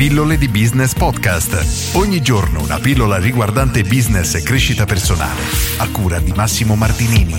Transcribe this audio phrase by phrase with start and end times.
[0.00, 1.94] Pillole di Business Podcast.
[1.94, 5.42] Ogni giorno una pillola riguardante business e crescita personale.
[5.76, 7.34] A cura di Massimo Martinini.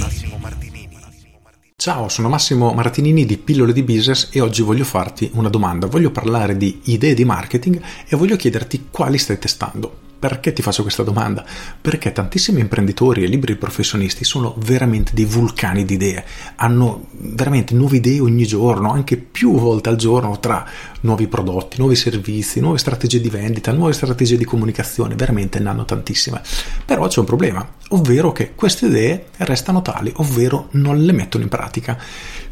[1.76, 5.88] Ciao, sono Massimo Martinini di Pillole di Business e oggi voglio farti una domanda.
[5.88, 10.11] Voglio parlare di idee di marketing e voglio chiederti quali stai testando.
[10.22, 11.44] Perché ti faccio questa domanda?
[11.82, 16.24] Perché tantissimi imprenditori e liberi professionisti sono veramente dei vulcani di idee,
[16.58, 20.64] hanno veramente nuove idee ogni giorno, anche più volte al giorno, tra
[21.00, 25.86] nuovi prodotti, nuovi servizi, nuove strategie di vendita, nuove strategie di comunicazione, veramente ne hanno
[25.86, 26.40] tantissime.
[26.86, 31.50] Però c'è un problema, ovvero che queste idee restano tali, ovvero non le mettono in
[31.50, 31.98] pratica.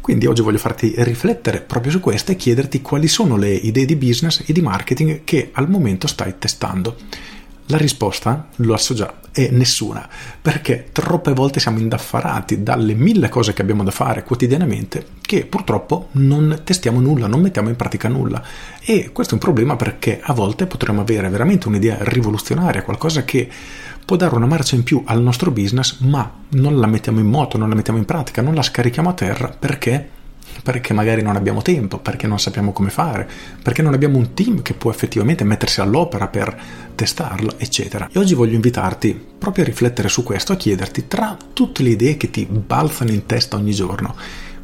[0.00, 3.94] Quindi oggi voglio farti riflettere proprio su queste e chiederti quali sono le idee di
[3.94, 6.96] business e di marketing che al momento stai testando.
[7.70, 10.08] La risposta, lo so già, è nessuna,
[10.42, 16.08] perché troppe volte siamo indaffarati dalle mille cose che abbiamo da fare quotidianamente che purtroppo
[16.12, 18.42] non testiamo nulla, non mettiamo in pratica nulla.
[18.80, 23.48] E questo è un problema perché a volte potremmo avere veramente un'idea rivoluzionaria, qualcosa che
[24.04, 27.56] può dare una marcia in più al nostro business, ma non la mettiamo in moto,
[27.56, 30.18] non la mettiamo in pratica, non la scarichiamo a terra perché
[30.62, 33.28] perché magari non abbiamo tempo, perché non sappiamo come fare,
[33.62, 36.56] perché non abbiamo un team che può effettivamente mettersi all'opera per
[36.94, 38.08] testarlo, eccetera.
[38.12, 42.16] E oggi voglio invitarti proprio a riflettere su questo, a chiederti tra tutte le idee
[42.16, 44.14] che ti balzano in testa ogni giorno,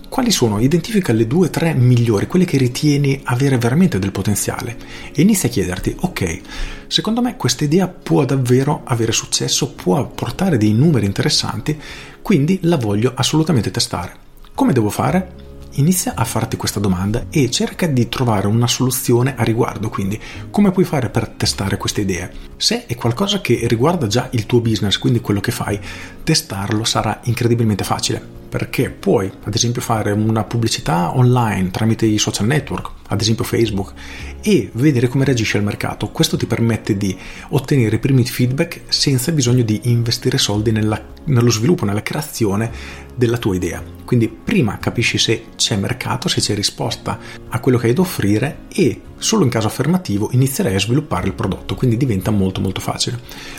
[0.09, 0.61] quali sono?
[0.61, 4.77] Identifica le due o tre migliori, quelle che ritieni avere veramente del potenziale
[5.13, 6.41] e inizia a chiederti, ok,
[6.87, 11.79] secondo me questa idea può davvero avere successo, può portare dei numeri interessanti,
[12.23, 14.15] quindi la voglio assolutamente testare.
[14.55, 15.46] Come devo fare?
[15.77, 20.71] Inizia a farti questa domanda e cerca di trovare una soluzione a riguardo, quindi come
[20.71, 22.33] puoi fare per testare queste idee.
[22.57, 25.79] Se è qualcosa che riguarda già il tuo business, quindi quello che fai,
[26.23, 32.47] testarlo sarà incredibilmente facile perché puoi ad esempio fare una pubblicità online tramite i social
[32.47, 33.93] network, ad esempio Facebook,
[34.41, 36.09] e vedere come reagisce il mercato.
[36.09, 37.15] Questo ti permette di
[37.51, 42.71] ottenere i primi feedback senza bisogno di investire soldi nella, nello sviluppo, nella creazione
[43.15, 43.83] della tua idea.
[44.07, 47.19] Quindi prima capisci se c'è mercato, se c'è risposta
[47.51, 51.33] a quello che hai da offrire e solo in caso affermativo inizierai a sviluppare il
[51.33, 53.19] prodotto, quindi diventa molto molto facile.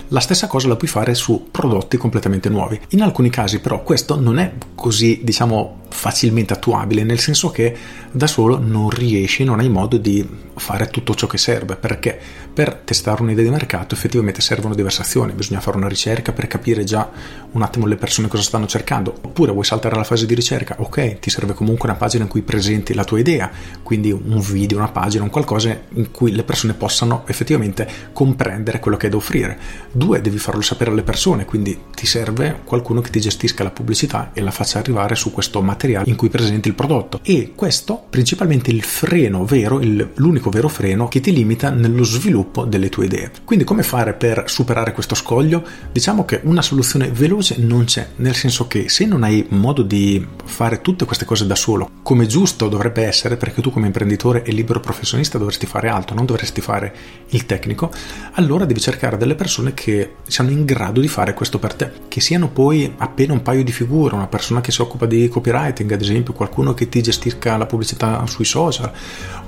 [0.09, 2.79] La stessa cosa la puoi fare su prodotti completamente nuovi.
[2.89, 7.75] In alcuni casi però questo non è così, diciamo, facilmente attuabile, nel senso che
[8.09, 10.25] da solo non riesci, non hai modo di
[10.55, 12.17] fare tutto ciò che serve, perché
[12.53, 16.85] per testare un'idea di mercato effettivamente servono diverse azioni, bisogna fare una ricerca per capire
[16.85, 17.09] già
[17.51, 21.19] un attimo le persone cosa stanno cercando, oppure vuoi saltare la fase di ricerca, ok,
[21.19, 23.51] ti serve comunque una pagina in cui presenti la tua idea,
[23.83, 28.95] quindi un video, una pagina, un qualcosa in cui le persone possano effettivamente comprendere quello
[28.95, 29.59] che hai da offrire.
[29.91, 34.31] Due, devi farlo sapere alle persone, quindi ti serve qualcuno che ti gestisca la pubblicità
[34.33, 38.05] e la faccia arrivare su questo materiale materiale in cui presenti il prodotto e questo
[38.09, 43.05] principalmente il freno vero, il, l'unico vero freno che ti limita nello sviluppo delle tue
[43.05, 43.31] idee.
[43.43, 45.63] Quindi come fare per superare questo scoglio?
[45.91, 50.25] Diciamo che una soluzione veloce non c'è, nel senso che se non hai modo di
[50.45, 54.51] fare tutte queste cose da solo, come giusto dovrebbe essere, perché tu come imprenditore e
[54.51, 56.93] libero professionista dovresti fare altro, non dovresti fare
[57.29, 57.91] il tecnico,
[58.33, 62.21] allora devi cercare delle persone che siano in grado di fare questo per te, che
[62.21, 65.91] siano poi appena un paio di figure, una persona che si occupa di copyright, marketing,
[65.91, 68.91] ad esempio qualcuno che ti gestisca la pubblicità sui social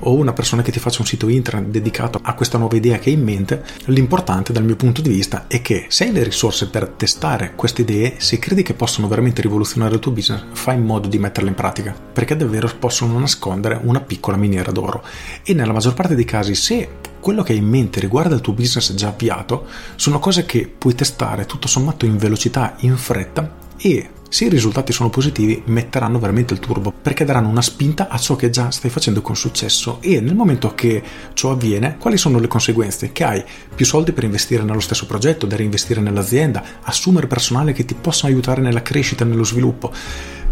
[0.00, 3.10] o una persona che ti faccia un sito internet dedicato a questa nuova idea che
[3.10, 6.68] hai in mente, l'importante dal mio punto di vista è che se hai le risorse
[6.68, 10.84] per testare queste idee, se credi che possono veramente rivoluzionare il tuo business, fai in
[10.84, 15.04] modo di metterle in pratica, perché davvero possono nascondere una piccola miniera d'oro.
[15.42, 16.88] E nella maggior parte dei casi, se
[17.20, 20.94] quello che hai in mente riguarda il tuo business già avviato, sono cose che puoi
[20.94, 26.54] testare tutto sommato in velocità, in fretta e se i risultati sono positivi metteranno veramente
[26.54, 30.20] il turbo perché daranno una spinta a ciò che già stai facendo con successo e
[30.20, 31.02] nel momento che
[31.34, 33.10] ciò avviene quali sono le conseguenze?
[33.10, 37.84] Che hai più soldi per investire nello stesso progetto, da reinvestire nell'azienda, assumere personale che
[37.84, 39.92] ti possano aiutare nella crescita e nello sviluppo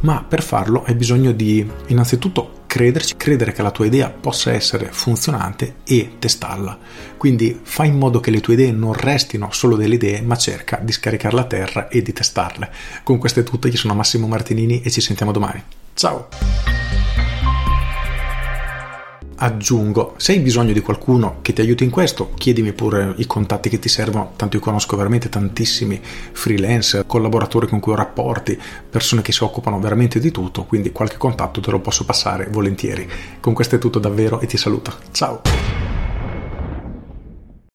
[0.00, 4.91] ma per farlo hai bisogno di innanzitutto crederci, credere che la tua idea possa essere
[4.93, 6.78] funzionante e testarla.
[7.16, 10.78] Quindi fai in modo che le tue idee non restino solo delle idee, ma cerca
[10.81, 12.71] di scaricarle a terra e di testarle.
[13.03, 15.60] Con questo è tutto, io sono Massimo Martinini e ci sentiamo domani.
[15.95, 17.08] Ciao!
[19.39, 23.69] Aggiungo, se hai bisogno di qualcuno che ti aiuti in questo, chiedimi pure i contatti
[23.69, 28.59] che ti servono, tanto io conosco veramente tantissimi freelance, collaboratori con cui ho rapporti,
[28.89, 33.09] persone che si occupano veramente di tutto, quindi qualche contatto te lo posso passare volentieri.
[33.41, 34.93] Con questo è tutto davvero e ti saluto.
[35.13, 35.88] Ciao!